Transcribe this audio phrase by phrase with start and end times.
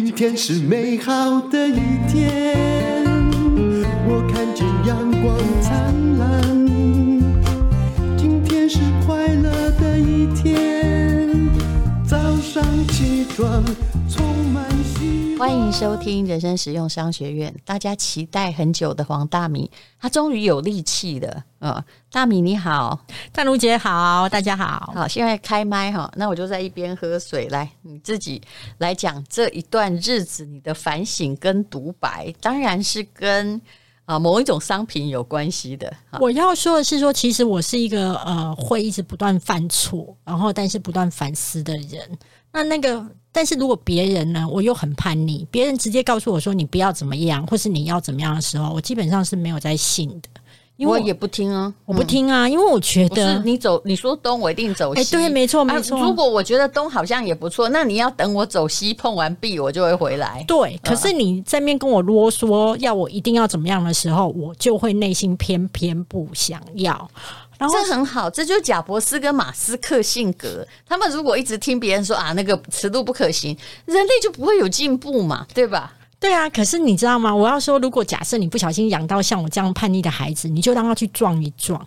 [0.00, 3.04] 今天是美好的一天，
[4.06, 6.40] 我看见阳光灿烂。
[8.16, 10.67] 今天是快乐的一天，
[12.58, 13.64] 上起床
[14.10, 15.38] 充满希望。
[15.38, 17.54] 欢迎收听人生实用商学院。
[17.64, 19.70] 大家期待很久的黄大米，
[20.00, 21.44] 他终于有力气了。
[21.60, 22.98] 呃，大米你好，
[23.32, 24.92] 淡如姐好，大家好。
[24.92, 27.46] 好，现在开麦哈，那我就在一边喝水。
[27.50, 28.42] 来，你自己
[28.78, 33.62] 来讲这一段日子你的反省跟独白，当然是跟
[34.04, 35.94] 啊某一种商品有关系的。
[36.18, 42.18] 我要说的是说，其实我是一个呃会一直不断犯错，然后但是不断反思的人。
[42.58, 50.28] 那那个，但是如果别人呢，我又很叛逆，别人直接告诉我说你不要怎么样，或是你要怎么样的时候，我基本上是没有在信的。
[50.76, 55.02] 因为也不听啊，我不听啊，嗯、因为我觉得你走，你说东，我一定走西。
[55.02, 56.04] 欸、对，没错，没错、啊。
[56.04, 60.44] 如果我觉得东好像也不错，那你要等我走西碰完壁，我就会回来。
[60.46, 67.10] 对，可是你在面跟我啰嗦，要我一定要怎么样的时候，我就会内心偏偏不想要。
[67.58, 70.66] 然后这很好，这就是贾伯斯跟马斯克性格。
[70.86, 75.92] 他们如果一直听别人说啊，那个尺度不可行，人类就不会有进步嘛，对吧？
[76.20, 77.34] 对啊，可是你知道吗？
[77.34, 81.84] 我要说，如果假设你不小心养到像我这样叛逆的孩子，你就让他去撞一撞，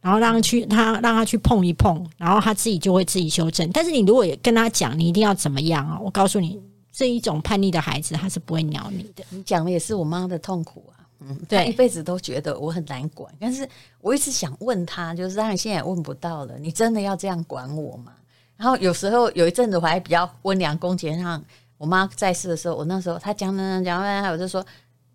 [0.00, 3.68] 然后让他去他让他去碰一碰，然后他自己就会自己修正。
[3.72, 5.98] 但是你如果跟他讲，你一定要怎么样啊？
[6.00, 6.60] 我告诉你，
[6.92, 9.24] 这一种叛逆的孩子，他是不会鸟你的。
[9.30, 13.34] 你讲的也是我妈的痛苦啊，嗯，对，他一辈子都觉得我很难管。
[13.40, 13.68] 但是
[14.00, 18.12] 我一直想问他，就是当然现在也问不到了，你真的要这样管我吗？
[18.56, 21.42] 然后有时候有一阵子我还比较温良恭俭让。
[21.76, 24.64] 我妈在世的时候，我那时候她讲讲讲讲，我就说：“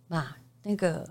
[0.08, 0.28] 妈，
[0.62, 1.10] 那个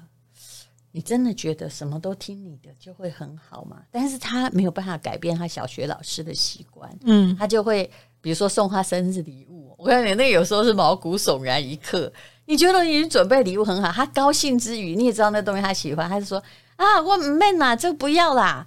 [0.92, 12.12] 你真的觉得什么都听你的就会很好吗？”但是她没有办法改变她小学老师的习惯，嗯，她就会比如说送她生日礼物，我跟你那有时候是毛骨悚然一刻。
[12.48, 16.42] 你觉得你准备礼物很好，他高兴之余，你也知道那东西他喜欢，他就说
[16.76, 18.66] ：“啊，我妹呐，这个不要啦，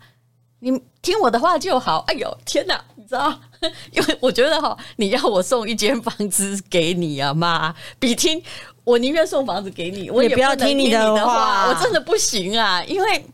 [0.59, 3.39] 你听我的话就好。”哎呦，天哪，你知道？
[3.91, 8.39] 因为我觉得哈，你要我送一间房子给你啊，妈，比听
[8.83, 13.25] 我宁愿送房子给你，我也不要听你的话，我真的不行啊，因为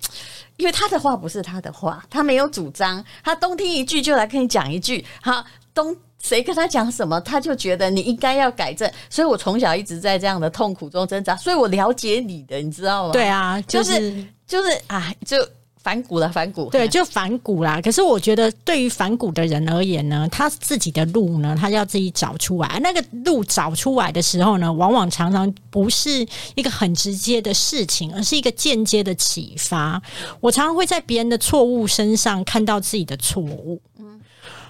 [0.56, 13.12] 因为他的话不是他的话，他没有主张，他东听一句就来跟你讲一句，哈，东谁跟他讲什么，他就觉得你应该要改正，所以我从小一直在这样的痛苦中挣扎，所以我了解你的，你知道吗？
[13.14, 15.38] 对啊，就是就是啊，就。
[15.80, 16.70] 反骨了，反骨。
[16.70, 17.80] 对，就反骨啦。
[17.80, 22.78] 可是我觉得，对于反骨的人而言呢，他自己的路呢，他要自己找出来。
[22.84, 30.02] 那个路找出来的时候呢，往往常常不是一个很直接的事情，而是一个间接的启发。
[30.42, 33.82] 我常常会在别人的错误身上看到自己的错误。
[33.98, 34.20] 嗯，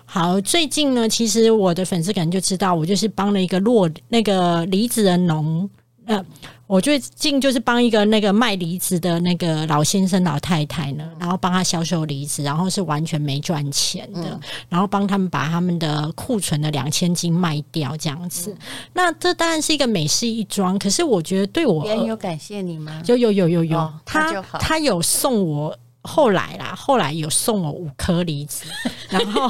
[0.09, 5.69] 好，最近呢，其实我的粉丝可能就知道，我就是帮了一个落那个梨子的农。
[6.06, 6.25] 呃，
[6.68, 18.51] 我最近就是帮一个那个卖梨子的那个老先生老太太呢，然后帮他销售梨子，然后是完全没赚钱的，嗯、然后帮他们把他们的库存的两千斤卖掉这样子。
[18.51, 18.57] 嗯、
[18.94, 23.01] 那这当然是一个美事一桩，可是我觉得对我别人有感谢你吗？
[23.03, 25.78] 就有有有有，哦、他他有送我。
[26.07, 28.63] 后来啦，后来有送我五颗梨子，
[29.09, 29.50] 然后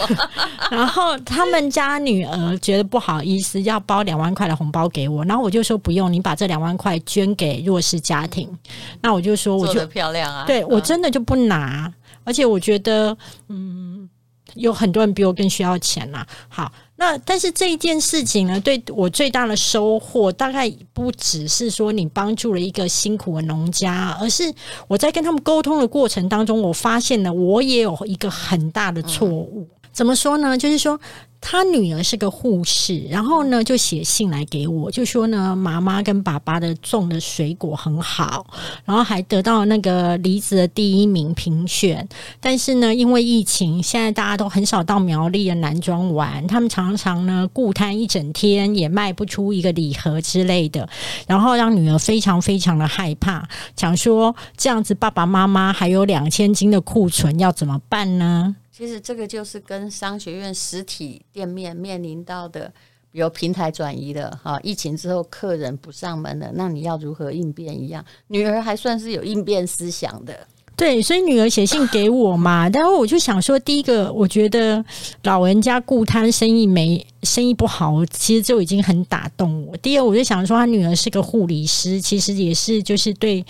[0.70, 8.46] 然后他们家女儿觉得不好意思，要包两万块的红包给我，然后我就说不用，你把这两万块捐给弱势家庭。
[8.52, 8.58] 嗯、
[9.00, 11.94] 那我就说，我就漂亮啊，对我真的就不拿，嗯、
[12.24, 13.16] 而且我觉得，
[13.48, 14.08] 嗯，
[14.54, 16.26] 有很多人比我更需要钱啦。
[16.48, 16.70] 好。
[17.00, 24.52] 那但是这一件事情呢，对我最大的收获，大概不只是说你帮助了一个辛苦的农家，而是
[24.88, 29.66] 我在跟他们沟通的过程当中，我发现了我也有一个很大的错误。
[29.92, 30.58] 怎么说呢？
[30.58, 30.98] 就是说。
[31.40, 38.44] 他女儿是个护士，然后呢就写信来给我，就说呢妈妈跟爸爸的种的水果很好，
[38.84, 42.06] 然后还得到那个梨子的第一名评选。
[42.40, 50.88] 但是呢，因为疫情，现在大家都很少到苗栗的南庄玩，他们常常呢顾摊一整天，也卖不出一个礼盒之类的，
[51.26, 58.56] 然后让女儿非常非常的害怕，讲说这样子爸爸妈妈还有两千斤的库存要怎么办呢？
[58.78, 62.72] 其实这个就是跟商学院实体店面面临到的，
[63.10, 68.04] 比如平台转移的哈，疫情之后客人不上门了，那你要如何应变一样？
[68.28, 70.46] 女儿还算是有应变思想的，
[70.76, 74.84] 对，所以女儿写信给我嘛， 然后我就想说，第一个，我觉得
[75.24, 79.76] 老人家顾摊生意没生意不好，其实就已经很打动我。
[79.78, 83.44] 第二，我就想说，她女儿是个护理师，其实也是就是对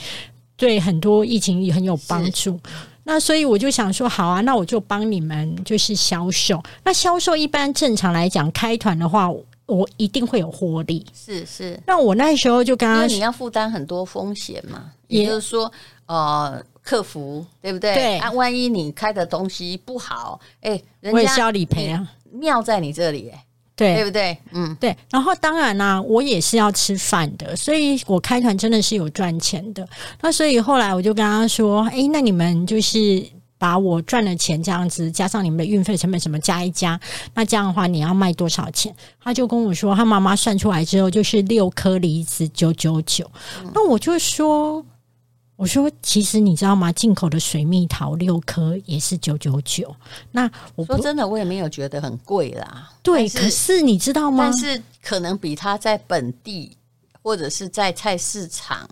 [0.56, 2.58] 对很多疫情也很有帮助。
[3.10, 6.62] 那所以我就想说，好啊，那我就帮你们就是销售。
[6.84, 9.30] 那销售一般正常来讲，开团的话，
[9.64, 11.06] 我一定会有获利。
[11.14, 15.72] 是是，那我那时候就跟他，因为你要负担很多风险嘛，也就是说，
[16.04, 17.94] 呃，客服对不对？
[17.94, 23.42] 对啊，万一你开的东西不好，哎，人家我也是要理赔啊，妙在你这里，哎。
[23.78, 24.36] 对，对不对？
[24.50, 24.94] 嗯，对。
[25.08, 29.88] 然后当然啦、啊，我也是要吃饭的，所以我开团真的是有赚钱的。
[30.20, 33.24] 那所以后来我就跟他说：“哎，那你们就是
[33.56, 36.98] 把我赚的钱这样子，加上你们的运费成本什么加一加，
[37.34, 38.92] 那这样的话你要卖多少钱？”
[39.22, 43.30] 他就跟我说，他妈妈算出来之后就是六颗梨子九九九。
[43.72, 44.84] 那我就说。
[45.58, 46.92] 我说，其实你知道吗？
[46.92, 49.92] 进口的水蜜桃六颗也是九九九。
[50.30, 52.88] 那我说真的，我也没有觉得很贵啦。
[53.02, 54.44] 对，是可是你知道吗？
[54.44, 56.76] 但是可能比它在本地
[57.22, 58.88] 或者是在菜市场。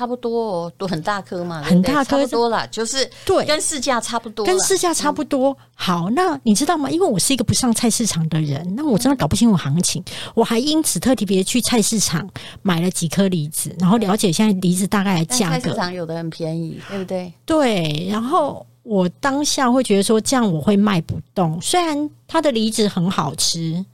[0.00, 5.54] 差不多哦，都很大颗嘛，很大颗，差不多啦，就是对，跟市价差不多，跟市价差不多。
[5.74, 6.88] 好，那你知道吗？
[6.88, 10.02] 因为我是一个不上菜市场的人，那我真的搞不清楚行情。
[10.34, 12.26] 我还因此特地别去菜市场
[12.62, 15.52] 买了几颗梨子，然后了解现在梨子大概的价格。
[15.52, 17.30] 菜市场有的很便宜，对不对？
[17.44, 18.08] 对。
[18.10, 23.84] 然后我当下会觉得说，这样我会卖不动，虽然它的梨子很好吃。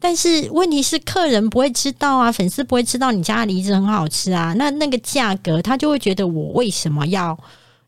[0.00, 4.54] 但是问题是，客人不会知道啊，粉丝不会知道你家的梨子很好吃啊。
[4.56, 7.38] 那那个价格，他就会觉得我为什么要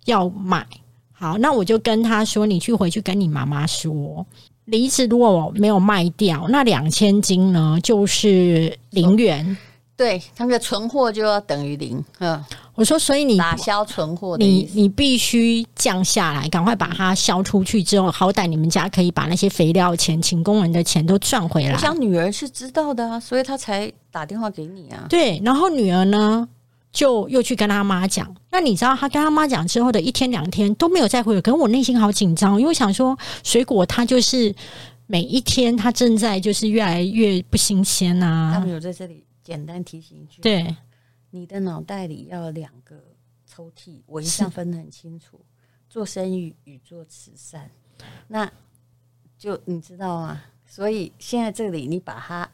[0.07, 0.67] 要买？
[1.13, 4.27] 好，那我就跟他说：“你去回去跟你妈妈说，
[4.65, 9.57] 梨子如果我没有卖掉，那两千斤呢，就是零元。”
[10.01, 12.03] 对，他们的存货就要等于零。
[12.21, 12.43] 嗯，
[12.75, 21.75] 我说，所以你打消存货，你你必须降下来，赶快把它销出去之后，好歹你们家可以把那些肥料钱、请工人的钱都赚回来。
[21.75, 25.05] 我想女儿是知道的啊，所以她才打电话给你啊。
[25.11, 26.49] 对，然后女儿呢，
[26.91, 28.35] 就又去跟她妈讲。
[28.51, 33.15] 那你知道，她跟她妈讲之后的一天两天都没有再回，可是我内心好紧张，因为我想说，
[33.45, 34.55] 水果它就是
[35.07, 38.53] 每一天它正在就是越来越不新鲜啊。
[38.55, 39.23] 他们有在这里。
[39.51, 40.77] 简单提醒一句，对，
[41.31, 43.03] 你的脑袋里要有两个
[43.45, 45.41] 抽屉，我一向分得很清楚，
[45.89, 47.69] 做生意与做慈善，
[48.29, 48.49] 那
[49.37, 50.41] 就你知道吗？
[50.65, 52.49] 所以现在这里你把它，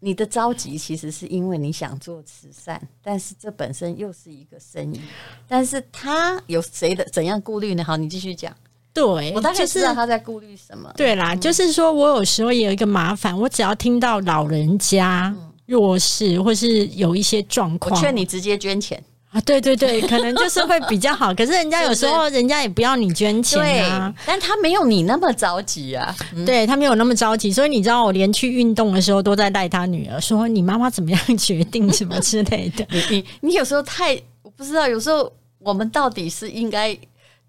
[0.00, 5.00] 你的着急其实是因为你想做慈善，但是这本身又是一个生意，
[5.48, 7.82] 但是他有谁的怎样顾虑呢？
[7.82, 8.54] 好，你继续讲。
[8.92, 10.92] 对，我大概知道他在顾虑什么。
[10.98, 15.34] 对啦，嗯、就是说我有时候也有一个麻烦，我只要听到老人家。
[15.34, 19.40] 嗯弱势或是有一些状况，我劝你直接捐钱啊！
[19.40, 21.32] 对对对，可能就是会比较好。
[21.34, 26.14] 可是人家有时候人家也不要你捐钱啊，但他没有你那么着急啊。
[26.34, 32.86] 嗯、对他没有那么着急，所以你知道我连去运动的时候都在带他女儿，说你妈妈怎么样决定什么之类的。
[33.10, 36.96] 你你你有时候太我不知道，有时候我们到底是应该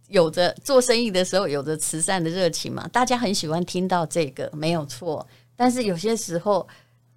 [0.09, 2.87] 有着做生意的时候有着慈善的热情嘛？
[2.91, 5.25] 大家很喜欢听到这个没有错，
[5.55, 6.67] 但是有些时候。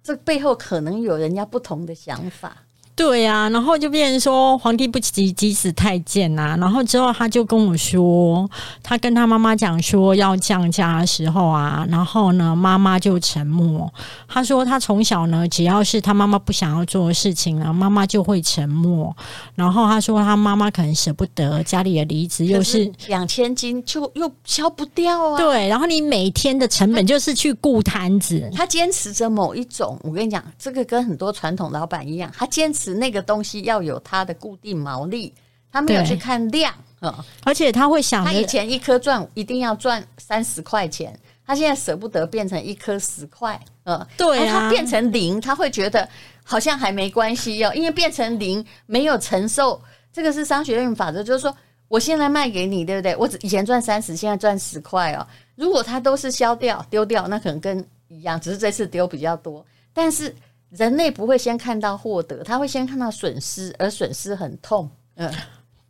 [0.03, 2.65] 这背后可能有人家不同的想法。
[2.95, 6.57] 对呀、啊，然后就变成说皇帝不急急死太监呐、啊。
[6.57, 8.47] 然后之后他就跟我说，
[8.83, 13.91] 他跟他妈妈讲说要降价的时候啊，然后呢妈妈就沉默。
[14.27, 19.15] 他说他从小呢，只要是他妈妈不想要做的事情呢，妈妈就会沉默。
[19.55, 25.37] 然后他说他妈妈可能舍不得家里的梨子，又是两千斤，就又消不掉啊。
[25.37, 28.47] 对，然后你每天的成本就是去顾摊子。
[28.53, 32.80] 他坚持着某一种，我跟你讲，这个跟很多传统老板一样，他坚持。
[32.93, 35.33] 那个东西要有它的固定毛利，
[35.71, 46.07] 他没有去看量，嗯，而且他会想，他以前一颗赚一定要赚三十块钱，他现在舍不得变成一颗十块，嗯，对啊，他变成零，他会觉得
[46.43, 51.55] 好像还没关系哦，因为变成零没有承受，这个是商学院法则，就是说
[51.87, 53.15] 我现在卖给你，对不对？
[53.15, 55.25] 我以前赚三十，现在赚十块哦。
[55.55, 60.35] 如果他都是消掉丢掉，那可能跟一样，只是这次丢比较多，但是。
[60.71, 64.89] 人类不会先看到获得，他会先看到损失，而损失很痛。
[65.15, 65.29] 嗯，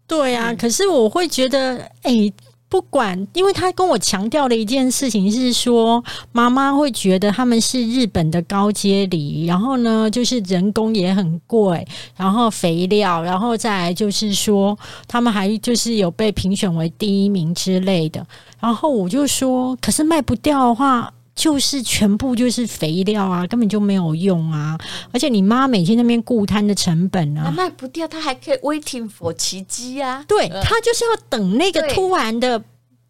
[0.07, 0.51] 对啊。
[0.51, 2.33] 嗯、可是我会觉得，哎、欸，
[2.67, 14.75] 不管，因为他跟我强调的一件事情是说，妈妈会觉得他们是日本的高阶梨，然后呢，就是人工也很贵，然后肥料，然后再来就是说，
[15.07, 18.25] 他们还就是有被评选为第一名之类的。
[18.59, 21.13] 然后我就说，可是卖不掉的话。
[21.33, 24.77] 就是全部就是肥料啊，根本就没有用啊！
[25.13, 30.23] 而且你妈每天那边固摊的成本啊，卖不掉，她还可以 waiting for 奇迹啊！
[30.27, 32.61] 对，她就是要等那个突然的，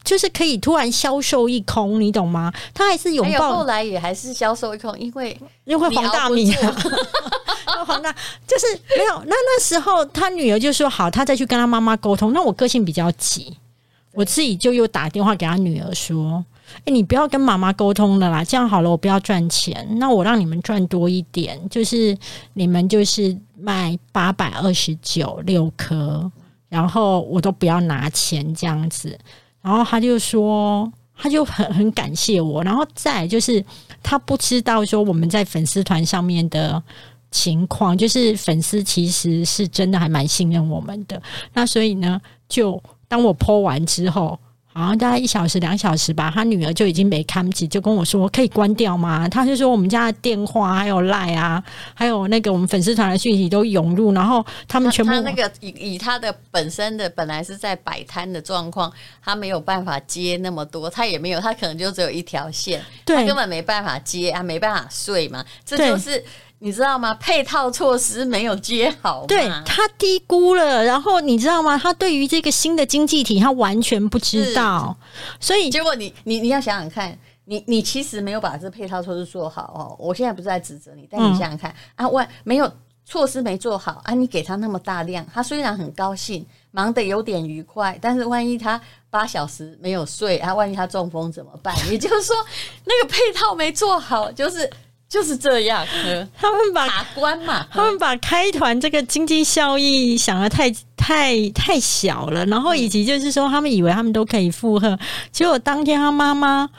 [0.03, 2.53] 就是可以突然销售一空，你懂吗？
[2.73, 6.75] 他还是拥抱，后来也还是销售一空，因为因为黄大米啊，
[7.85, 8.11] 黄大
[8.47, 8.65] 就是
[8.97, 9.15] 没有。
[9.25, 12.31] 那那时候他女儿就说好，他再去跟他妈妈沟通。
[12.33, 13.57] 那我个性比较急，
[14.13, 16.45] 我自己就又打电话给他女儿说。
[16.85, 22.17] 哎、你不要跟妈妈沟通了啦，这样好了，我不要赚钱，那我让你们赚多一点，就是
[22.53, 26.31] 你们就是卖八百二十九六颗，
[26.69, 29.17] 然后我都不要拿钱这样子。
[29.61, 33.63] 然后他就说，他就很很感谢我，然后再就是
[34.01, 36.81] 他不知道说我们在粉丝团上面的
[37.29, 41.21] 情况，就是粉丝其实是真的还蛮信任我们的。
[41.53, 44.39] 那所以呢，就当我 po 完之后。
[44.73, 49.27] 好像大概一小时两小时吧，他女儿就已经没看不起，就跟我说可以关掉吗？
[49.27, 51.61] 他就说我们家的电话还有赖啊，
[51.93, 58.91] 还有那个我们粉丝团的讯息都涌入，然后他们全部他那个以以他的本身的本来是在摆摊的状况，
[59.23, 66.23] 他没有办法接那么多，他也没有，他可能就只有一条线，他根本没办法接啊，没办法睡嘛，这就是。
[66.63, 67.11] 你知道吗？
[67.15, 70.83] 配套措施没有接好，对，他低估了。
[70.83, 71.75] 然后你知道吗？
[71.75, 74.95] 他对于这个新的经济体，他完全不知道。
[75.39, 79.95] 所以结果你你你要想想看，你你其实没有把这配套措施做好哦。
[79.97, 82.71] 我现在不是在指责你，但你想想看、嗯、啊，万没有
[83.05, 91.75] 措施没做好啊，你给他那么大量，他虽然很高兴，忙得有点愉快，但是万一他八小时没有睡啊，万一他中风怎么办？
[91.89, 92.35] 也就是说，
[92.85, 94.69] 那个配套没做好，就是。
[95.11, 95.85] 就是这样，
[96.39, 104.97] 他们把卡关嘛，他们把开团这个经济效益想得太太太小了，然后以及就是说，他们以为他们都可以负荷，
[105.29, 106.69] 结果当天他妈妈。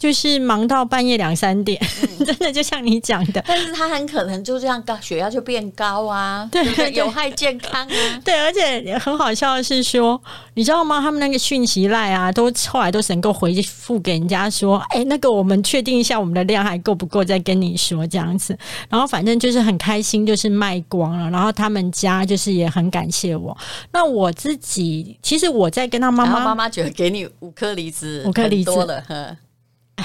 [0.00, 1.78] 就是忙到半夜两三点，
[2.18, 8.20] 嗯、 真的就像你讲的，但是他很可能就这样高血压就变高啊，对，有害健康啊。
[8.24, 10.18] 对，而且很好笑的是说，
[10.54, 11.02] 你知道吗？
[11.02, 18.58] 他们那个讯息赖啊，都后来都能够回复给人家说，哎、欸，那个我们确定一下我们的量还够不够，再跟你说这样子。
[18.88, 21.28] 然后反正就是很开心，就是卖光了。
[21.30, 23.54] 然后他们家就是也很感谢我。
[23.92, 29.36] 那我自己其实我在跟他妈妈，妈妈觉得给你五颗梨子，五颗梨子多了，呵。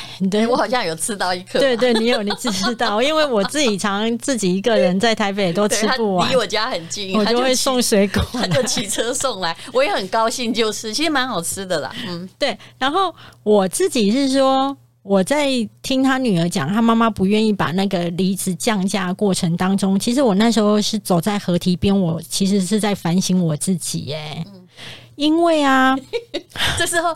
[0.31, 1.59] 对，我好像有吃到一颗。
[1.59, 6.29] 对对，你有，你吃到，因为我自己常自己一个人在台北都吃不完。
[6.29, 11.93] 离我家很近，我就会送水果，他就骑车送来，我也很高兴，就是其实蛮好吃的啦。
[12.07, 12.57] 嗯，对。
[12.77, 15.49] 然后我自己是说，我在
[15.81, 24.43] 听他女儿讲，他妈妈不愿意把那个梨子降价过程当中，其实我那时候是走在河堤边，我其实是在反省我自己耶。
[24.47, 24.67] 嗯，
[25.15, 25.95] 因为啊，
[26.77, 27.15] 这时候。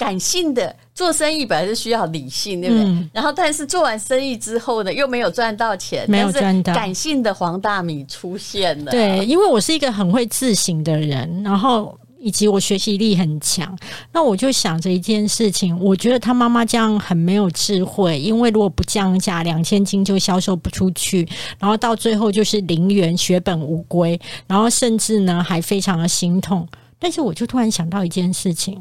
[0.00, 2.84] 感性的做生意本来是需要理性，对不对？
[2.86, 6.74] 嗯、然后，但是做完生意之后呢，又没有赚到钱，没有赚到。
[6.74, 8.90] 感性的黄大米出现了。
[8.90, 13.76] 对，因为我是一个很会自省的人，然后以及我学习力很强，
[14.10, 21.28] 那我就想着一件事情，我觉得他妈妈这样很没有智慧，因为如果不降价，两千斤就销售不出去，
[21.58, 26.66] 然后到最后就是零元血本无归，然后甚至呢还非常的心痛。
[26.98, 28.80] 但是我就突然想到一件事情。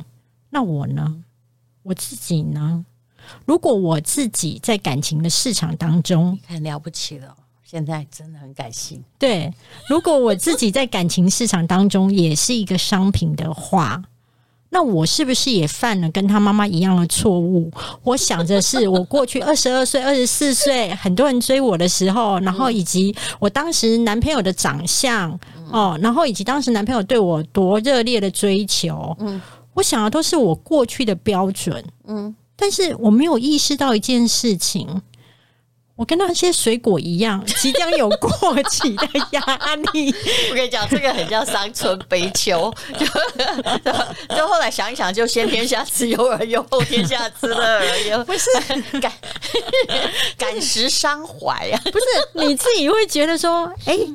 [0.49, 1.23] 那我呢？
[1.83, 2.85] 我自己呢？
[3.45, 9.03] 如果我自己在感情的市场当中，很了不起了，现在真的很感性。
[9.17, 9.53] 对，
[9.87, 14.03] 如果我自己在感情市场当中也是一个商品的话，
[14.69, 17.71] 那我是不是也犯了跟他妈妈一样的错误？
[18.03, 25.39] 我想着是我过去二十二岁、二十四岁，很多人追我的时候，然后以及我当时男朋友的长相
[25.71, 29.39] 哦，然后以及当时男朋友对我多热烈的追求，嗯。
[29.79, 35.01] 我想的都是我过去的标准，嗯，但是我没有意识到一件事情，
[35.95, 38.29] 我跟那些水果一样，即将有过
[38.63, 40.13] 期的压力。
[40.51, 43.05] 我跟你讲，这个很像伤春悲秋，就
[44.35, 48.49] 就后来想一想，就先天下之忧而忧，后天下之乐而忧， 不是
[48.99, 49.13] 感
[50.37, 54.09] 感时伤怀啊，不是你自己会觉得说，哎、欸。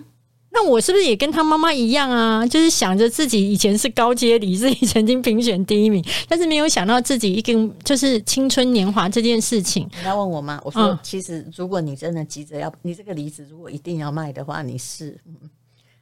[0.54, 2.46] 那我是不是也跟他妈妈一样啊？
[2.46, 9.86] 就是想着自己以前是高阶梨，自己曾经评选第一名，但是没有想到自己一个就是青春年华这件事情。
[10.00, 10.60] 你要问我吗？
[10.64, 15.18] 我说，其实如果你真的急着要，你这个梨子如果一定要卖的话，你是。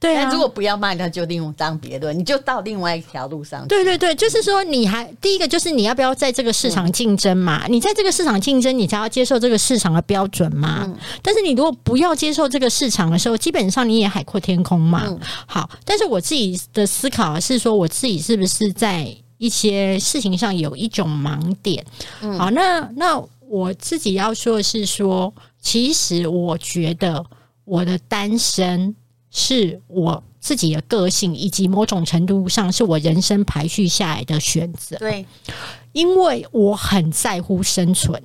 [0.03, 3.69] 对啊，如果不要卖，那就另当别论，你就到另外一条路上去。
[3.69, 7.63] 对对对，就是说，你还第一个就是你要不要在这个市场竞争嘛？
[7.69, 10.81] 嗯、你在这个市场竞争，你才要接受这个市场的标准嘛。
[10.83, 15.05] 嗯、但是你如果不要接受这个市场的时候，基本上你也海阔天空嘛。
[15.07, 19.07] 嗯、好，但是我自己的思考是说，我自己是不是在
[19.39, 21.85] 一些事情上有一种盲点？
[22.23, 27.25] 嗯、好，那那我自己要说的是说，其实我觉得
[27.65, 28.93] 我的单身。
[29.33, 34.97] 是我自己的个性，以及某种程度上是我人生排序下来的选择。
[34.99, 35.27] 对，
[35.93, 38.23] 因为我很在乎生存，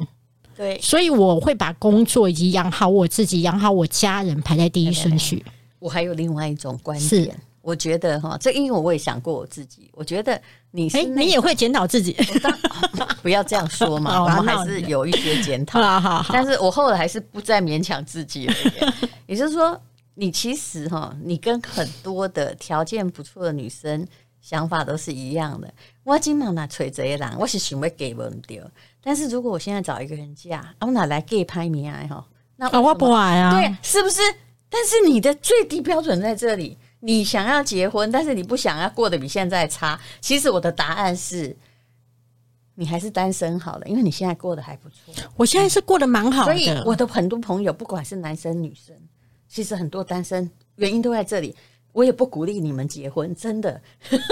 [0.55, 5.43] 对，所以我会把工作以及养好我自己、养好我家人排在第一顺序。
[5.79, 12.15] 我还有另外一种观点，是我觉得哈，这因为我也想过我自己，我觉得你是、欸、你也会检讨自己，
[13.21, 15.81] 不要这样说嘛，我们还是有一些检讨。
[15.81, 18.53] 好好好，但是我后来还是不再勉强自己了。
[19.27, 19.79] 也就是说，
[20.17, 24.05] 你其实哈，你跟很多的条件不错的女生
[24.41, 25.71] 想法都是一样的。
[26.03, 28.63] 我今晚拿锤子一我是想要给不掉。
[29.01, 32.05] 但是如果我现在找一个人嫁，我哪来给拍名啊？
[32.09, 34.19] 哈，那我不爱啊，对，是不是？
[34.69, 36.77] 但是你的最低标准在这里。
[37.00, 39.97] 你想要结婚，但是你不想要过得比现在差。
[40.19, 41.55] 其实我的答案是，
[42.74, 45.13] 你还是单身好了，因为你现在过得还不错。
[45.36, 48.95] 我现在是过得蛮好的，所以我的很多朋友，不管是男生女生，
[49.47, 51.55] 其实很多单身原因都在这里。
[51.93, 53.81] 我也不鼓励你们结婚，真的。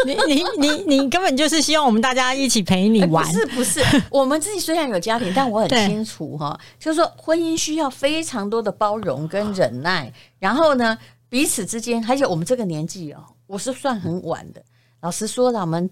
[0.05, 3.25] 你你你你根本就是希望我们大家一起陪你玩。
[3.25, 3.81] 欸、不是不是，
[4.11, 10.13] 我们自己虽然有家庭，但我很清楚哈，就是说婚姻需要非常多的包容跟忍耐。
[10.37, 10.95] 然后呢，
[11.27, 14.61] 彼此之间，而且我们这个年纪哦，我是算很晚的。
[15.01, 15.89] 老实说了，我们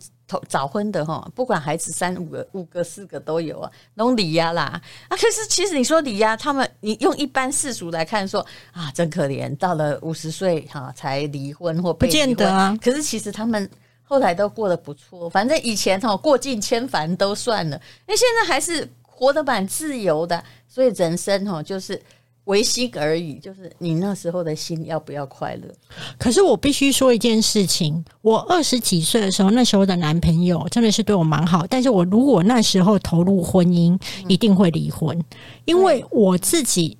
[0.47, 5.17] 早婚的哈，不管孩子三五个、五个、四个都有啊，拢离呀啦啊。
[5.17, 12.21] 可是其实你说离呀，他们你用一般世俗来看说啊，真可怜，到了五十岁哈才离婚或被离婚。
[12.21, 12.77] 不见得啊。
[12.81, 13.69] 可是其实他们
[14.03, 20.43] 后来都过得不错，反正以前哈过尽千帆都算了，那现在还是活得蛮自由的。
[20.67, 22.01] 所以人生哈就是。
[22.45, 25.73] 唯心而已，就是你那时候的心要不要快乐？
[26.17, 35.17] 可是我必须说一件事情，我二十几岁的时候，那时候的男朋友真的是对我蛮好，但是我如果那时候投入婚姻，一定会离婚，
[35.65, 36.97] 因为我自己。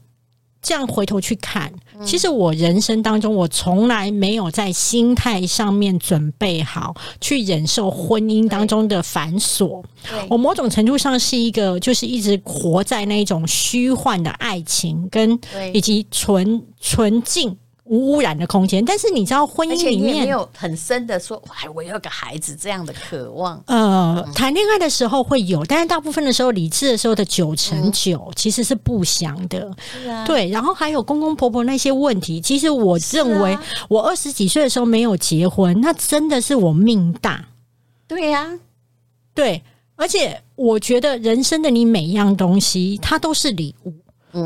[0.63, 1.72] 这样回头去看，
[2.05, 9.84] 其实我人生当中，我从来没有在心态上面准备好去忍受婚姻当中的繁琐。
[10.29, 15.38] 我某种程度上是一个，就是一直活在那种虚幻的爱情跟
[15.74, 17.58] 以及纯纯净。
[17.85, 23.61] 无污染的空间，但是你知道婚姻里面没有很深的说，哎，我要个孩子这样的渴望。
[23.67, 29.69] 呃，谈恋爱的时候会有，但是大部分的时候，理智的时候的九成九其实是不想的。
[30.25, 30.49] 对。
[30.49, 33.58] 然后还有公公婆婆那些问题，其实我认为，
[33.89, 37.45] 我二十几岁的时候没有结婚，那真的是我命大。
[38.08, 38.58] 对呀，
[39.34, 39.62] 对。
[39.95, 43.93] 而且我觉得人生的你每一样东西，它都是礼物。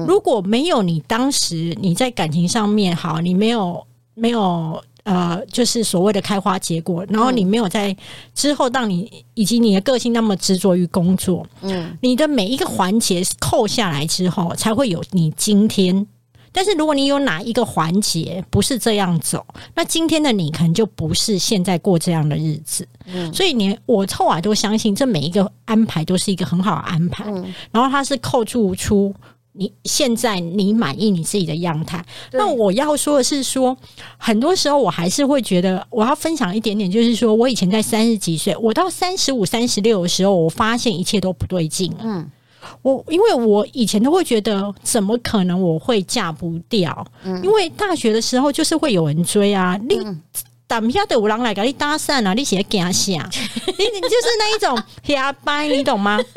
[0.08, 7.95] 如果没有你当时你在感情上面好，你没有没有呃，就是所谓的开花结果，然后你没有在
[8.36, 16.06] 之后，让你以及你的个性那么执着于工作，嗯，你的每一个环节扣下来之后，才会有你今天。
[16.52, 19.45] 但是如果你有哪一个环节不是这样走，
[19.76, 22.86] 那今天的你可能就不是现在过这样的日子。
[23.06, 27.23] 嗯，所以你我后来都相信，这每一个安排都是一个很好的安排。
[27.28, 29.15] 嗯，然后它是扣住出。
[29.57, 32.03] 你现在你满意你自己的样态？
[32.31, 33.75] 那我要说的是说，
[34.17, 41.93] 很多时候我还是会觉得，我要分享一点点，就是说我以前在三十几岁，我到三十五、三十六的时候，我发现一切都不对劲。
[41.99, 42.29] 嗯，
[42.81, 47.05] 我因为我以前都会觉得，怎么可能我会嫁不掉？
[47.23, 50.13] 嗯，因为大学的时候就是会有人追啊，你打
[50.67, 56.19] 不下的五郎来给你搭讪啊，你写给他写， 你你就是那一种瞎掰，你懂吗？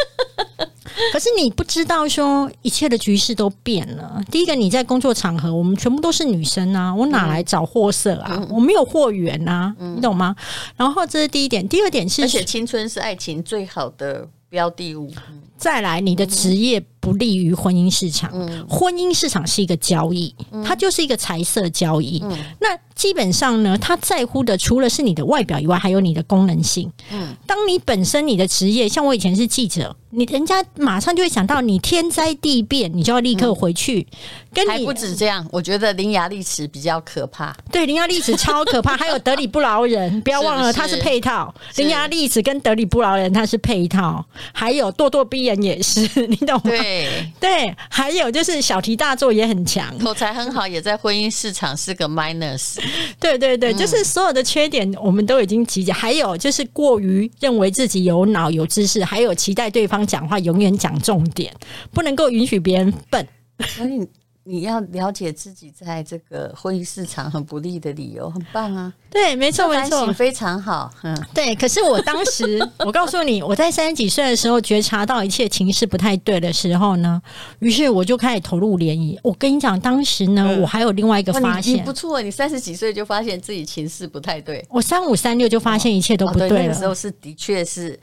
[1.12, 4.20] 可是你不知道，说一切的局势都变了。
[4.30, 8.36] 第一个，你在工作场合，我们全部都是女生啊，我哪来找货色啊？
[8.36, 10.34] 嗯、我没有货源啊，嗯、你懂吗？
[10.76, 15.10] 然后这是第一点，第二点是，而且青春是爱情最好的标的物。
[15.56, 18.30] 再来，你的职业不利于婚姻市场。
[18.34, 20.34] 嗯、婚姻市场是一个交易，
[20.64, 22.20] 它就是一个财色交易。
[22.22, 26.90] 嗯、那基本上呢，他在乎的除了是你的外表以外，还有你的功能性。
[27.10, 29.96] 嗯，当你本身你的职业，像我以前是记者。
[30.12, 34.00] 你人家马上就会想到你天灾地变，你就要立刻回去。
[34.10, 34.16] 嗯、
[34.52, 37.56] 跟你还不止这样，我觉得伶牙俐齿比较可怕。
[37.70, 38.96] 对，伶牙俐齿超可怕。
[38.98, 41.54] 还有得理不饶人，不要忘了它是配套。
[41.76, 46.62] 伶牙俐齿跟得理不饶人它是配套，还有咄咄逼人也是， 你懂吗？
[46.64, 46.89] 对
[47.38, 52.78] 对，还有就是小题大做也很强，口才很好，也在婚姻市场是个 minus。
[53.18, 55.92] 对对对，就是所有的缺点我们都已经集结。
[55.92, 60.00] 还有就是过于认为自己有脑有知识，还有期待对方。
[60.10, 61.54] 讲话永远讲重点，
[61.92, 63.24] 不能够允许别人笨。
[63.64, 64.04] 所以
[64.50, 68.92] 你要了解自己在这个婚姻市场很不利的理由，很棒啊！
[69.08, 70.90] 对，没错，没错，非常好。
[71.04, 71.54] 嗯，对。
[71.54, 77.22] 可是我当时，我告诉你，我在三十几岁的时候觉察到一切情势不太对的时候呢，
[77.60, 79.16] 于是我就开始投入联谊。
[79.22, 84.66] 我跟你讲，当时呢，嗯、我还有另外一个发现，你，你不错，你三十几岁就发现自己情势不太对。
[84.68, 86.58] 我三五三六就发现一切都不对了。
[86.58, 87.96] 那个时候是的确是。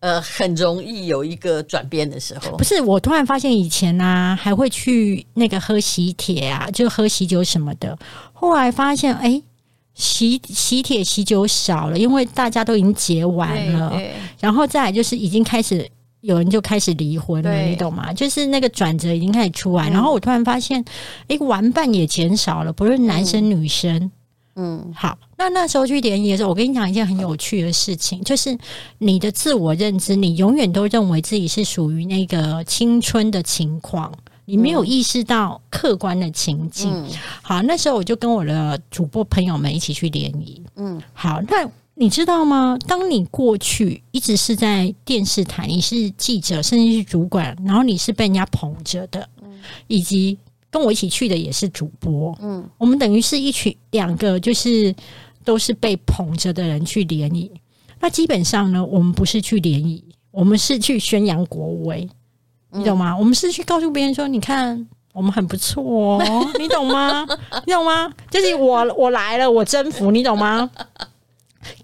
[0.00, 2.56] 呃，很容易有一个转变的时候。
[2.56, 7.98] 不是，我突然发现以前呢、啊，还会去那个喝喜帖啊，就喝喜酒什么的。
[8.32, 9.42] 后来发现，哎，
[9.94, 13.92] 喜喜帖喜酒少了，因为大家都已经结完了，
[14.38, 15.86] 然后再来就是已经开始
[16.22, 18.10] 有人就开始离婚了，你懂吗？
[18.10, 20.82] 就是那个转折已经开始出来，然后我突然发现，
[21.28, 23.94] 哎，玩伴也减少了，不论男生女生。
[23.96, 24.10] 嗯，
[24.94, 28.58] 好，那那时候去联谊的时候，我跟你讲一件很有趣的事情，就是
[28.98, 34.12] 你的自我认知，你永远都认为自己是属于那个青春的情况，
[34.44, 36.92] 你没有意识到客观的情境。
[36.92, 37.08] 嗯、
[37.40, 40.62] 好，那时候我就跟我的主播朋友们一起去联谊。
[40.76, 42.76] 嗯，好，那你知道吗？
[42.86, 49.26] 当你过去一直是在电视台，你是记者，甚至是主管，然后你是被人家捧着的，
[49.86, 50.36] 以及。
[50.70, 54.94] 跟我一起去的也是主播，嗯，我们等于是一群两个，就是
[55.44, 57.50] 都是被捧着的人去联谊。
[57.98, 62.08] 那基本上呢，我们不是去联谊，我们是去宣扬国威，
[62.70, 63.12] 你懂吗？
[63.12, 65.82] 嗯、我们是去告诉别人说，你看我们很不错
[66.18, 67.26] 哦， 你懂吗？
[67.66, 68.10] 你懂吗？
[68.30, 70.70] 就是我我来了，我征服，你懂吗？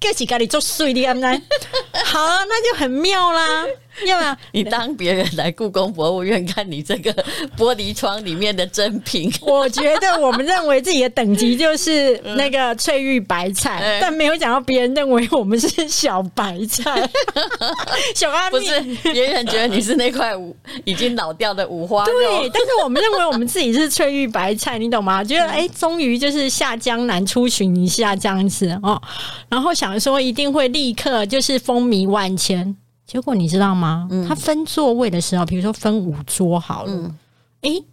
[0.00, 3.66] 各起各里做碎的，好啊，那就很妙啦。
[4.06, 7.12] 要不要你当别人来故宫博物院看你这个
[7.56, 9.32] 玻璃窗里面的珍品？
[9.40, 17.08] 我觉得我们认为自己的等级就是那个翠玉白菜，嗯、但没有想到别人认为我们是小白菜。
[18.14, 18.80] 小阿不是
[19.12, 20.54] 别人觉得你是那块五
[20.84, 25.22] 已经老掉的五花肉，对，但是我们认为我们自己是翠玉白菜，你懂吗？
[25.24, 29.00] 觉得哎，终于就是下江南出巡一下这样子哦，
[29.48, 32.76] 然后想说一定会立刻就是风靡万千。
[33.06, 34.08] 结果你知道吗？
[34.28, 37.14] 他分座位的时候，比如说分五桌好了。
[37.60, 37.84] 哎、嗯，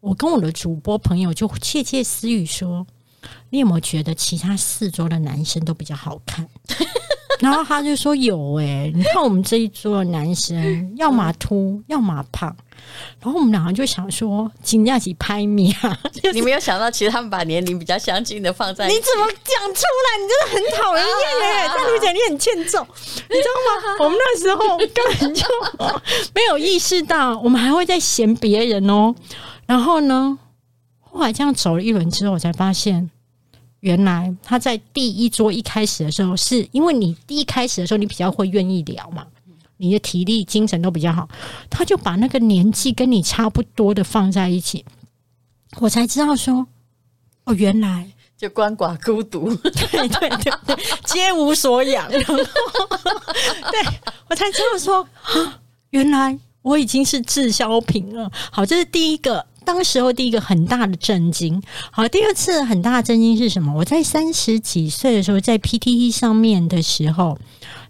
[0.00, 2.86] 我跟我的主播朋友就窃窃私语说
[3.50, 6.48] ：“你有没有觉得其他四桌的男生都比较好看？”
[7.40, 12.54] 然后他就说：“有哎、欸，你看我们这一桌的男生，要么秃，要么胖。”
[13.20, 15.98] 然后我们两个就想说，惊讶起拍米啊！
[16.32, 18.88] 你没有想到，其实他们把年龄比较相近的放在……
[18.88, 20.18] 你怎么讲出来？
[20.18, 21.70] 你真的很讨人厌耶！
[21.76, 22.86] 再录讲，你很欠揍，
[23.28, 24.04] 你知道吗？
[24.04, 25.46] 我们那时候根本就
[26.34, 29.14] 没有意识到，我们还会在嫌别人哦。
[29.66, 30.38] 然后呢，
[31.00, 33.10] 后来这样走了一轮之后，我才发现，
[33.80, 39.26] 原来他在第一桌一开始的时候，是因为你第一开始的时候，你比较会愿意聊嘛。
[39.82, 41.26] 你的体力、精神都比较好，
[41.70, 44.84] 他就把那个年纪跟你差不多的放在一起，
[45.78, 46.66] 我才知道说，
[47.44, 52.46] 哦，原来就鳏寡孤独，对对对对，皆无所养，然 后对
[54.28, 58.30] 我才知道说啊，原来我已经是滞销品了。
[58.52, 61.62] 好，这是第一个，当时候第一个很大的震惊。
[61.90, 63.72] 好，第二次很大的震惊是什么？
[63.76, 67.38] 我在三十几岁的时候，在 PTT 上面的时候。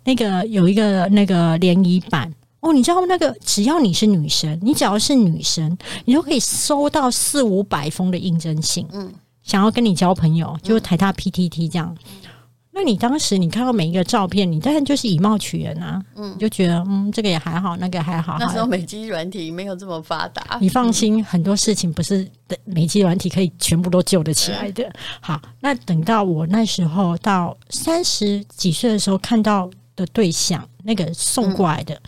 [0.02, 11.94] 那个有一个那个联谊版哦，你知道那个只要你是女生，你只要是女生，你就可以收到四五百封的应征信，嗯，想要跟你交朋友，就是台大 PTT 这样。
[12.14, 12.29] 嗯、
[12.72, 18.36] 那你当时你看到每一个照片，你当然就是以貌取人啊，嗯，你就觉得嗯，这个也还好，那个还好。
[18.38, 22.26] 那时候美肌软体没有这么发达，你放心，很多事情不是
[22.64, 24.84] 美肌软体可以全部都救得起来的。
[24.84, 29.70] 嗯、好，那等到我那时候到三十几岁的时候，看到。
[29.96, 32.00] 的对象，那个送过来的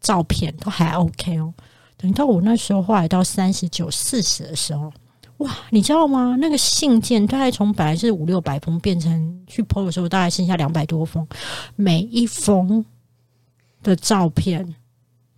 [0.00, 1.54] 照片都还 OK 哦。
[1.96, 4.92] 等到我那时候，后来到三十九、四十的时候，
[5.38, 6.36] 哇，你知道吗？
[6.40, 11.26] 那个信件大概从本来是五六百封，变成去 PO 的时候，大概剩下两百多封。
[11.74, 12.84] 每一封
[13.82, 14.74] 的照片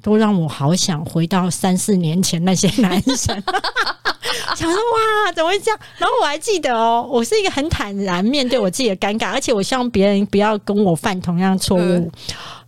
[0.00, 3.42] 都让我好想回到三四年前那些男生。
[4.54, 5.80] 想说哇，怎么会这样？
[5.98, 12.10] 然后我还记得哦，我是一个很坦然面对我自己的尴尬，而且我希望别人不要跟我犯同样错误。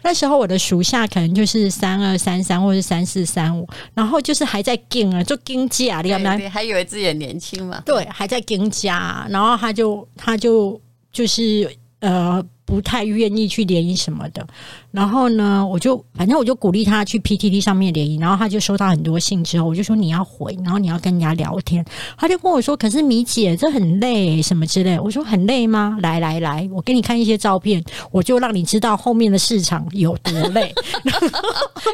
[0.02, 7.82] 那时候我的属下可能就是三二三三或是三四三五，然后就是还在跟啊，就跟加，你看你还以为自己很年轻嘛？
[7.84, 10.80] 对，还在跟家，然后他就他就
[11.12, 12.44] 就是呃。
[12.70, 14.46] 不太愿意去联谊什么的，
[14.92, 21.84] 然后呢，我就反正我就鼓励他去 PTT 上面联谊，然后他就收到很多信之后，我就说你要回，然后你要跟人家聊天，
[22.16, 25.98] 他就跟我说，可是米姐这很累什么之类，我说很累吗？
[26.00, 30.72] 来来来，我给你看一些照片，我就让你知道后面的市场有多累。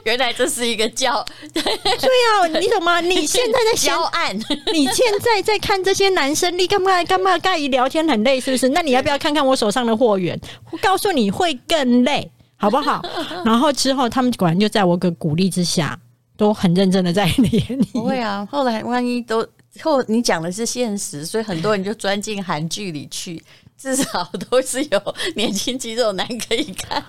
[0.04, 3.00] 原来这是一个教，对啊，你懂吗？
[3.00, 4.36] 你现在在教案，
[4.74, 8.68] 你现在在看这些男生，你干嘛干嘛跟一聊天很累，是不是？
[8.68, 10.38] 那你要不要看看我手上的货源？
[10.70, 13.02] 我告诉你会更累，好不好？
[13.44, 15.98] 然后之后他们果然就在我个鼓励之下，
[16.36, 17.84] 都很认真的在联谊。
[17.92, 19.46] 不会啊，后来万一都
[19.82, 23.42] 后你讲的是现实，所以很多人就钻进韩剧里去，
[23.76, 27.04] 至少都是有年轻肌肉男可以看。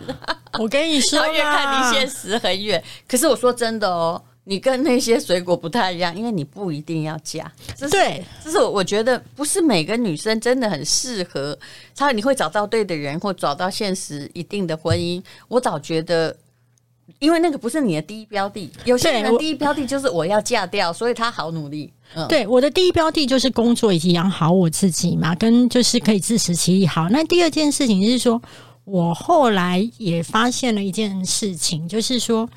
[0.60, 2.84] 我跟你说，越看离现实很远。
[3.08, 7.52] 可是我说真的哦，你跟那些水果不太一样，因为你不一定要嫁。
[7.92, 11.58] 对，这是我觉得不是每个女生真的很适合，
[11.96, 15.22] 她你会找到对的人，或找到现实一定的婚姻。
[15.48, 16.36] 我早觉得。
[17.20, 21.92] 因为那个不是你的第一标的，有些人的第一标的就是我要嫁掉，所以他好努力。
[22.14, 26.86] 嗯，对，我的第一标的就是工作以及养好我自己嘛，跟就是可以自食其力。
[26.86, 28.40] 好，那第二件事情就是说，
[28.84, 32.48] 我后来也发现了一件事情，就是说，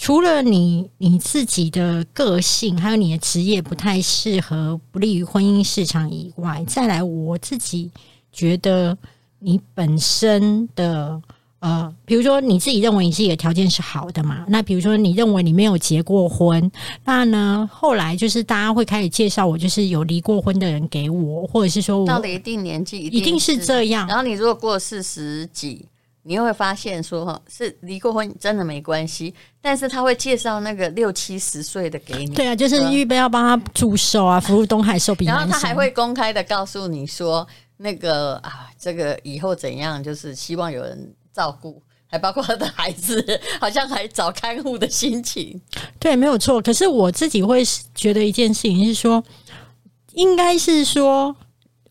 [0.00, 7.90] 除了你你自己的个性，还有你的职业不太适合，不利于婚姻市场以外，再来我自己
[8.32, 8.96] 觉得
[9.40, 11.20] 你本身的。
[11.58, 14.46] 呃，比如说你自己认为你自己的条件是好的嘛？
[14.48, 16.72] 那比如说你认为你没有结过婚，
[17.04, 24.08] 那呢后来就是大家会开始介绍我，就是有离过婚的人给我，或者是说我到了一定年纪一定是这样。
[24.08, 25.84] 然后你如果过四十几，
[26.30, 32.34] 你又会发现说哈，是离过婚真的没关系，但是他会介绍那个六七十岁的给你。
[32.34, 35.40] 对啊，就是预备要帮他祝寿啊，福如东海，寿比南山。
[35.40, 37.44] 然后他还会公开的告诉你说，
[37.78, 41.12] 那个啊，这个以后怎样，就是希望有人。
[41.32, 45.58] 照顾，还包括他的孩子，好像还找看护的心情。
[45.96, 46.60] 对，没有错。
[46.60, 47.62] 可是我自己会
[47.94, 49.22] 觉得一件事情是说，
[50.14, 51.34] 应该是说，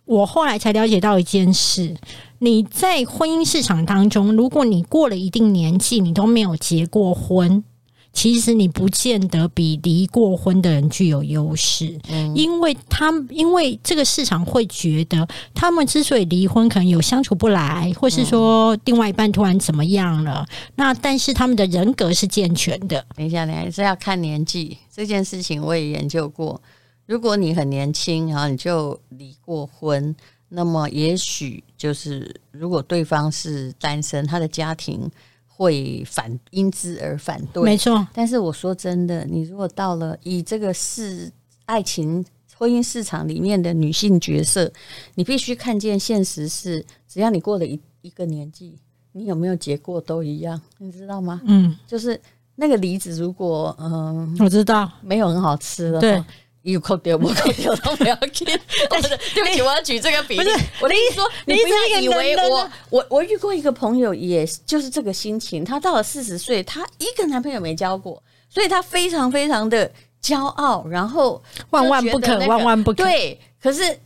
[0.03, 1.95] 我后来才了解到一件事：
[2.39, 7.63] 你在婚姻市场当中，如果你过了一定年纪，你都没有结过婚。
[8.11, 20.43] 其实你不见得比离过婚的人具有优势，嗯，因为他们因为这个市场会觉得，他们之所以离婚，可能有相处不来，或是说另外一半突然怎么样了，
[20.75, 23.05] 那但是他们的人格是健全的。
[23.15, 26.59] 等一下，你还是要看年纪这件事情，我也研究过。
[27.05, 30.15] 如果你很年轻，然后你就离过婚，
[30.49, 35.09] 那么也许就是如果对方是单身，他的家庭。
[35.61, 38.07] 会反因之而反对，没错。
[38.13, 41.29] 但是我说真的，你如果到了以这个是
[41.65, 44.71] 爱情婚姻市场里面的女性角色，
[45.15, 48.79] 你必须看见现实是，只要你过了一一个年纪，
[49.11, 51.41] 你有没有结过都一样，你知道吗？
[51.43, 52.17] 嗯，就是
[52.55, 56.23] 那个梨子，如果嗯，我知道没有很好吃的，对。
[56.71, 58.45] 有扣掉，我扣掉都不要紧。
[58.45, 60.49] 对不起，我要举这个比例。
[60.81, 65.63] 我的意思说，你不要以为我我我遇过一个朋友，也就是这个心情。
[65.63, 73.03] 她到了四十岁，她一个男朋友没交过，所以她非常非常的骄傲，然后万万不可，万万不可。
[73.03, 73.99] 对，可是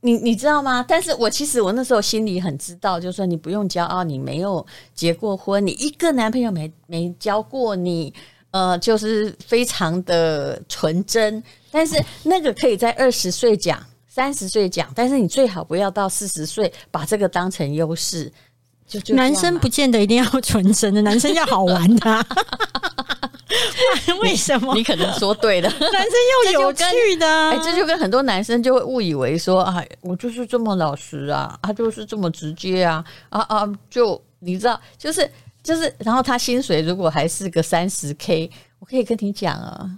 [0.00, 0.84] 你你知道吗？
[0.86, 8.12] 但是我其实我那时候心里很知道，就是说你不用骄傲，你没有结过婚，你一个男朋友没没交过你。
[8.52, 18.32] 呃，就是非常的纯真，但是那个可以在二十岁讲，三十岁讲，但是你最好不要到四十岁把这个当成优势。
[18.88, 22.26] 就，就男生不见得一定要纯真的，男生要好玩的、啊。
[24.20, 24.74] 为什么？
[24.74, 26.12] 你可能说对了， 男生
[26.46, 27.26] 要有趣的。
[27.26, 35.30] 哎、欸，这就跟很多男生就会误以为说，啊，我就是这么老实啊，他就是这么直接啊，啊啊，就你知道，就是。
[35.62, 39.88] 就是，然后他薪水如果还是个三十 K，我可以跟你讲啊，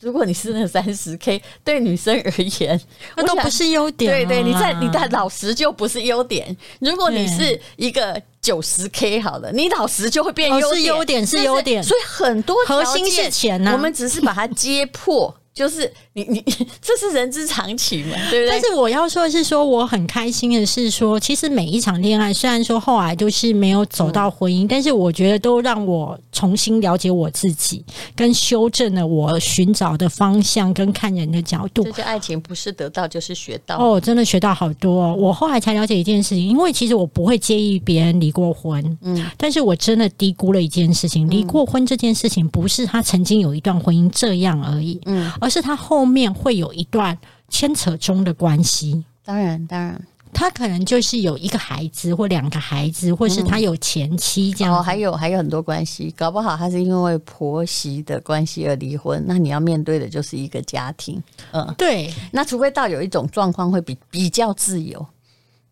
[0.00, 2.80] 如果你是那三十 K，对女生而言，
[3.16, 4.12] 那都不是优点。
[4.12, 6.56] 对对，你在你在老实就不是优点。
[6.78, 11.82] 如果你是一个九十 K 好了，你老实就会变优点，是优点是优点。
[11.82, 15.34] 所以很多核心是钱呢，我们只是把它揭破。
[15.52, 16.40] 就是你你
[16.80, 18.48] 这是人之常情嘛，对不对？
[18.48, 27.84] 但是我要说的是，说我很开心的是说，其实每一场恋爱，虽然说后来都是没有走到婚姻，嗯、但是我觉得都让我重新了解我自己，
[28.14, 31.82] 跟修正了我寻找的方向跟看人的角度。
[31.82, 35.02] 这些爱情不是得到就是学到哦，真的学到好多。
[35.02, 45.30] 哦我后来才了解一件事情，因为其实我不会介意别人离过婚，嗯，但是我真的低估了一件事情，离过婚这件事情不是他曾经有一段婚姻这样而已，嗯。
[45.40, 50.00] 而是他后面会有一段牵扯中的关系，当然，当然，
[50.32, 65.04] 他可能就是有一个孩子或两个孩子，或是他有前妻这样、嗯，哦，还有还有很多关系，搞不好他是因为婆媳的关系而离婚，那你要面对的就是一个家庭，嗯，对，那除非到有一种状况会比比较自由。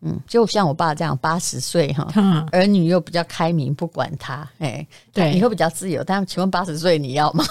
[0.01, 2.07] 嗯，就像我爸这样，八十岁哈，
[2.51, 6.01] 儿女又比较开明，不管他，哎、欸，对，你会比较自由。
[6.03, 7.45] 但请问八十岁你要吗？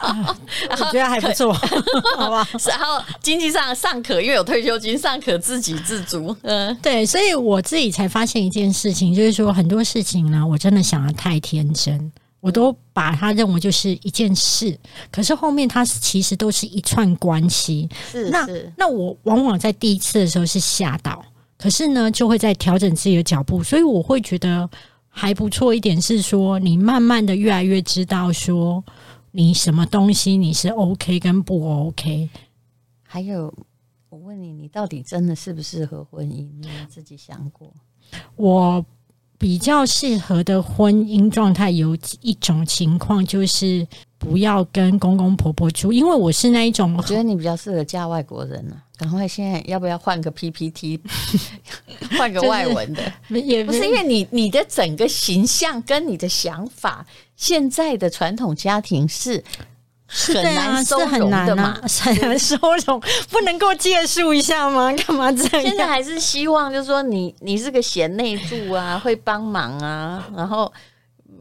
[0.00, 0.36] 啊、
[0.72, 1.54] 我觉得还不错，
[2.18, 2.46] 好吧。
[2.68, 6.36] 然后经济上尚可，因为有退休金，尚可自给自足。
[6.42, 14.78] 嗯，对，所以我自己才发现一件事情，就是说很多事情呢，我真的想的太天真，我都把它认为就是一件事，
[15.10, 17.88] 可是后面它其实都是一串关系。
[18.12, 21.24] 是，那是那我往往在第一次的时候是吓到。
[21.60, 24.66] 可是呢，就会在调整自己的脚步，所以我会觉得
[25.10, 28.82] 还不错一点是说，你慢慢的越来越知道说，
[29.32, 32.30] 你什么东西你是 OK 跟不 OK。
[33.02, 33.52] 还有，
[34.08, 36.48] 我问你，你到底真的适不适合婚姻？
[36.62, 37.70] 你有自己想过？
[38.36, 38.82] 我
[39.36, 43.86] 比较适合的婚姻状态有一种情况，就是
[44.20, 46.94] 不要跟公公婆婆住，因为我是那一种。
[46.98, 48.84] 我觉得你比较适合嫁外国人呢、啊。
[48.98, 51.00] 赶快，现在要不要换个 PPT，
[52.18, 53.00] 换个外文的？
[53.30, 59.42] 也不是因为你你的整个形象跟你的想法，现在的传统家庭是
[60.06, 61.80] 很难收容的嘛？
[62.04, 62.54] 很难收
[62.86, 64.92] 容，不能够借宿一下吗？
[65.06, 65.62] 干嘛这样？
[65.62, 70.70] 现在还是希望，就是说你你是个贤内助啊，会帮忙啊，然后。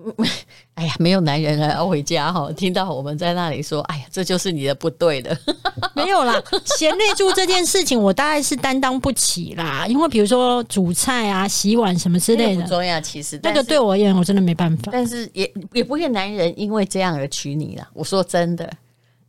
[0.75, 2.49] 哎呀，没有男人还要回家哈！
[2.53, 5.37] 听到我们在那里说，哎呀，这就是你的不对的。
[5.93, 6.41] 没有啦，
[6.77, 9.85] 贤内助这件事情，我大概是担当不起啦。
[9.87, 12.99] 因为比如说煮菜啊、洗碗什么之类的，不重要。
[13.01, 14.89] 其实那个对我而言，我真的没办法。
[14.91, 17.87] 但是也也不会男人因为这样而娶你了。
[17.93, 18.71] 我说真的，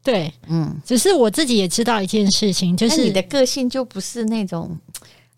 [0.05, 4.79] 对，嗯，只是我自己也知道一件事情，就是你的个性就不是那种，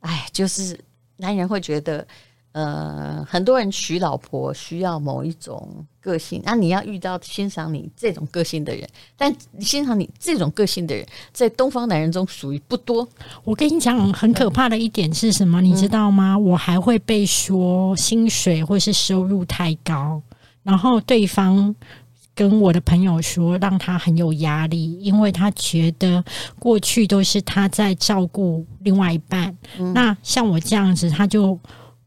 [0.01, 0.79] 哎，就是
[1.17, 2.07] 男人会觉得。
[2.53, 5.67] 呃，很多人娶老婆需要某一种
[6.03, 8.87] 个性，那、啊、你要遇到欣赏你这种个性的人，
[9.17, 13.09] 但欣赏你这种个性的人，在东方男人中属于不多。
[13.43, 16.35] 我跟你讲，很可怕的一点是什么，你知道吗？
[16.35, 20.21] 嗯、我还会被说薪水或是收入太高，
[20.63, 21.75] 然后对方
[22.35, 26.23] 跟我的朋友说，让他很有压力，因为他觉得
[26.59, 31.59] 过去都是他在照顾另外一半，嗯、那像我这样子，他就。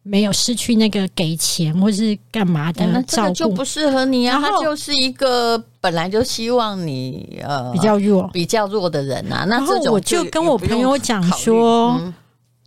[0.07, 4.39] 没有失去那个给钱或是干嘛的照顾，就不适合你啊！
[4.39, 9.45] 他就是一个本来就希望你呃比较弱、比较弱的人啊。
[9.45, 12.13] 那然后我就跟我朋友讲说，嗯、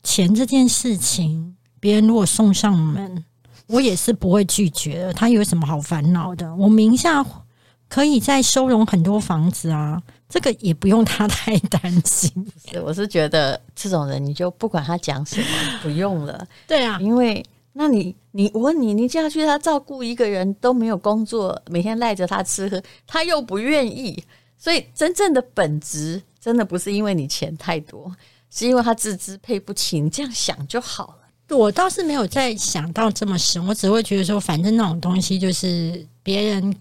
[0.02, 3.24] 钱这件事情，别人如果送上门，
[3.68, 5.12] 我也是不会拒绝的。
[5.12, 6.52] 他有什么好烦恼的？
[6.56, 7.24] 我名下
[7.88, 10.02] 可以再收容很多房子啊。
[10.28, 12.30] 这个也不用他太担心，
[12.70, 15.46] 是， 我是觉得这种人你就不管他讲什么，
[15.82, 16.46] 不用了。
[16.66, 24.22] 对啊，因为那你你我问你，你嫁去他照顾一个人都没有工作，每天赖着他吃喝，他又不愿意，
[24.58, 28.14] 所以真正的本质真的不是因为你钱太多，
[28.50, 29.98] 是因为他自支配不起。
[29.98, 31.56] 你这样想就好了。
[31.56, 36.76] 我倒是没有再想到这么深，我只会觉得说，反正那种东西就是别人。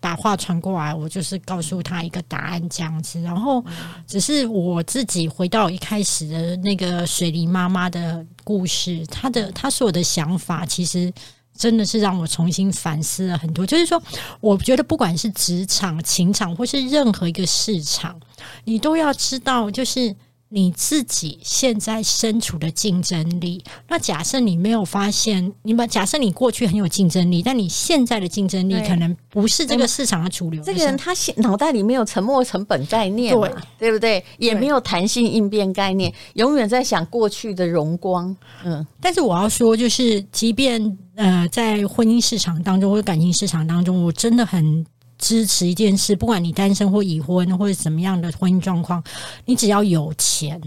[0.00, 3.20] 把话传过来，我就是告诉他一个答案这样子。
[3.22, 3.64] 然后，
[4.06, 11.12] 只是我自己回到一开始的那个水梨妈妈的故事，她的她所有的想法，其实
[11.56, 13.66] 真的是让我重新反思了很多。
[13.66, 14.02] 就是说，
[14.40, 18.18] 我觉得不管是职场、情场，或是任何一个市场，
[18.64, 20.14] 你都要知道，就是。
[20.52, 30.60] 你自己现在身处的竞争力，那假设你没有发现，你把假设你过去很有竞争力，但你现在的竞争力可能不是这个市场的主流。
[30.64, 34.24] 这个人他脑袋里没有沉没成本概念，对对不对？
[34.38, 38.36] 也没有弹性应变概念，永远在想过去的荣光。
[38.64, 44.84] 嗯，但是我要说，就是即便呃，在婚姻市场当中或者感情市场当中，我真的很。
[45.20, 49.04] 支持一件事，不管你单身或已婚，或者怎么样的婚姻状况，
[49.44, 50.60] 你只要有钱，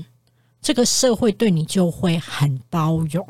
[0.62, 3.28] 这个社会对你就会很包容。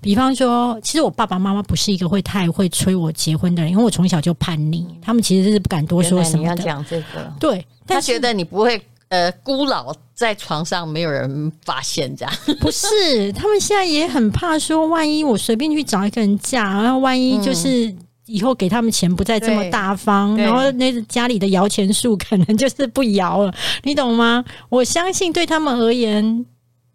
[0.00, 6.54] 比方说，其实我爸爸妈妈不是一个会太会催我结婚的人，因为我从小就叛逆，他们其实是不敢多说什么的。
[6.54, 12.34] 你要讲这个，对，他觉得你不会呃孤老在床上，没有人发现这样。
[12.60, 17.94] 不是，他们现在也很怕说，万一我随便去找一个人嫁，然后万一就是。
[18.28, 24.44] 嗯以后给他们钱不再这么大方，然后那家里的摇钱树可能就是不摇了，你懂吗？
[24.68, 26.44] 我相信对他们而言，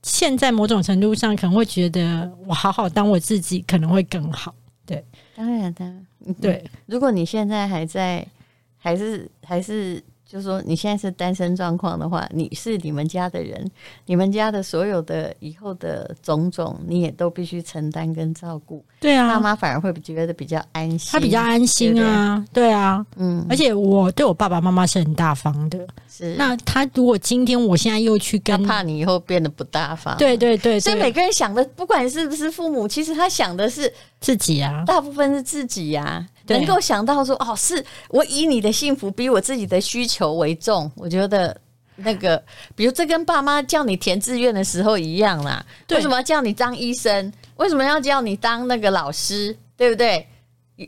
[0.04, 4.54] 现在某种程度上可能会觉得我好好当我自己可能会更好。
[4.86, 5.04] 对，
[5.36, 5.91] 当然的，
[6.39, 6.63] 对。
[6.86, 8.26] 如果你现在还在，
[8.78, 10.02] 还是还是。
[10.34, 13.69] 就是说，你现在是单身状况的话，你是你们家的人，
[14.08, 18.84] 你们家的所有的以后的种种，你也都必须承担跟照顾。
[19.00, 25.86] 对啊，爸妈反而会觉得比较安心，他比较安心啊，对，对，对啊，嗯，而且我对我爸爸妈妈是很大方的。
[26.10, 30.17] 是，那他如果今天我现在又去跟，他怕你以后变得不大方。
[30.17, 33.92] 对对对，对，所以每个人想的，不管是不是父母，其实他想的是
[34.24, 36.28] 自己啊，大部分是自己呀、啊。
[36.48, 41.56] 能够想到说哦，是我以你的幸福比我自己的需求为重，我觉得
[41.98, 42.42] 那个，
[42.74, 45.65] 比如这跟爸妈叫你填志愿的时候一样啦。
[45.90, 47.32] 为什么要叫你当医生？
[47.58, 49.56] 为什么要叫你当那个老师？
[49.76, 50.26] 对不对？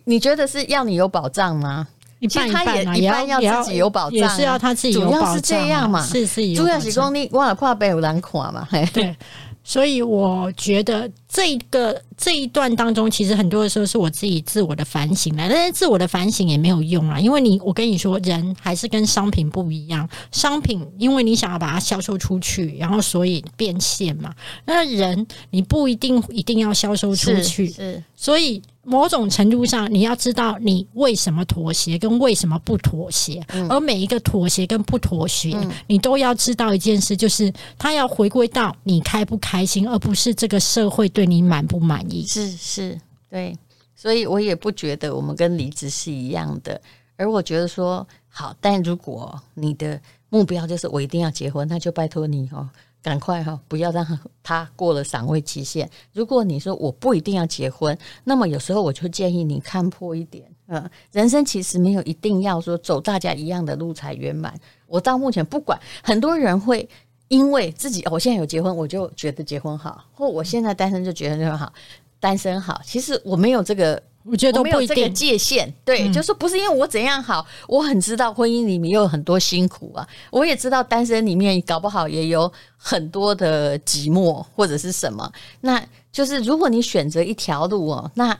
[0.05, 1.87] 你觉得是要你有保障吗？
[2.19, 5.21] 一半一半啊、其实他也一般要自己有保障、啊，也是要他自己有保障、啊。
[5.21, 8.67] 主要是这样嘛，是是主要是说你忘了跨背有难跨嘛。
[8.93, 9.15] 对，
[9.63, 20.07] 所以我觉得这个这一段当中，其实很多的时候是我自己自我的反省来，但是自我的反省也没有用啊，因为你我跟你说，人还是跟商品不一样。
[20.31, 24.33] 商品因为你想要把它销售出去，然后所以变现嘛。
[24.65, 27.73] 那人你不一定一定要销售出去，
[28.15, 28.61] 所以。
[28.87, 42.27] 某种程度上，你要知道你为什么妥协跟为什么不妥协，嗯、而每一个妥协跟不妥协，嗯、你都要知道一件事，就是它要回归到你开不开心，而不是这个社会对你满不满意。
[42.27, 43.57] 是是，对，
[43.95, 46.79] 所以我也不觉得我们跟离职是一样的，
[47.15, 49.99] 而我觉得说好，但如果你的
[50.29, 52.69] 目标就是我一定要结婚，那就拜托你哦。
[53.01, 54.03] 赶快哈，不要让
[54.41, 55.87] 他过了赏味期限。
[56.11, 60.43] 如果你说我不一定要结婚，那么有时候我就建议你看破一点。
[60.65, 64.59] 嗯，人生其实没有一定要说走大家一样的路才圆满。
[64.87, 66.89] 我到目前不管，很多人会
[67.27, 71.71] 因为自己我现在有结婚，我就觉得结婚好，或我现在单身就觉得就好，
[72.19, 72.81] 单身好。
[72.85, 74.01] 其实我没有这个。
[74.27, 85.79] 我觉得没有这个界限，对，嗯、就是说不是因为我怎样好，我很知道婚姻里面有很多辛苦啊，我也知道单身里面搞不好也有很多的寂寞或者是什么，那
[86.11, 88.35] 就是如果你选择一条路哦，那。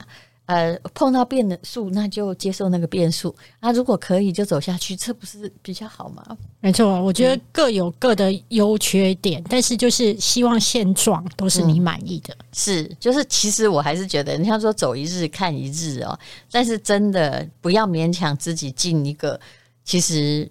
[0.46, 3.34] 呃，碰到变数，那就接受那个变数。
[3.60, 6.38] 那如果可以，就走下去，这不是比较好吗？
[6.60, 12.32] 没错，我觉得各有各的优缺点，嗯、但是就是希望现状都是你满意的。
[12.32, 16.16] 嗯、是，就是其实我还是觉得，你像说走一日看一日哦，
[16.50, 19.38] 但是真的不要勉强自己进一个
[19.84, 20.48] 其实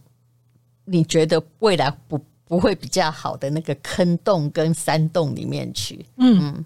[0.83, 6.05] 你觉得未来不不会比较好的那个坑洞跟山洞里面去。
[6.17, 6.53] 嗯。
[6.53, 6.65] 嗯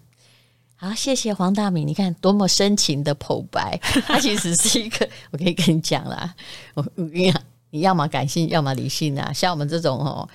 [0.81, 1.83] 好，谢谢黄大米。
[1.83, 3.77] 你看多么深情的剖白，
[4.07, 6.33] 他其实是一个，我可以跟你讲啦，
[6.73, 9.29] 我我跟你讲，你要么感性，要么理性啊。
[9.33, 10.25] 像我们这种哦，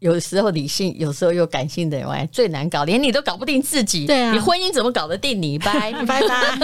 [0.00, 4.04] 有时候理性，有时候又感性的人，最难搞，连你都搞不定自己。
[4.04, 5.58] 对啊，你婚姻怎么搞得定你？
[5.58, 6.58] 拜拜拜。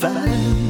[0.00, 0.69] 烦。